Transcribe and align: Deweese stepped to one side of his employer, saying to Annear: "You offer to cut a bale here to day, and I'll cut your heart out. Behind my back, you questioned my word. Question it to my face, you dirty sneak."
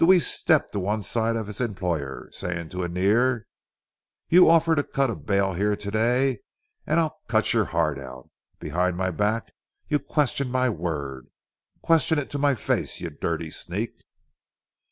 Deweese 0.01 0.25
stepped 0.25 0.71
to 0.71 0.79
one 0.79 1.03
side 1.03 1.35
of 1.35 1.45
his 1.45 1.61
employer, 1.61 2.27
saying 2.31 2.69
to 2.69 2.77
Annear: 2.81 3.45
"You 4.29 4.49
offer 4.49 4.73
to 4.73 4.81
cut 4.83 5.11
a 5.11 5.15
bale 5.15 5.53
here 5.53 5.75
to 5.75 5.91
day, 5.91 6.39
and 6.87 6.99
I'll 6.99 7.19
cut 7.27 7.53
your 7.53 7.65
heart 7.65 7.99
out. 7.99 8.31
Behind 8.59 8.97
my 8.97 9.11
back, 9.11 9.53
you 9.87 9.99
questioned 9.99 10.51
my 10.51 10.69
word. 10.71 11.27
Question 11.83 12.17
it 12.17 12.31
to 12.31 12.39
my 12.39 12.55
face, 12.55 12.99
you 12.99 13.11
dirty 13.11 13.51
sneak." 13.51 13.93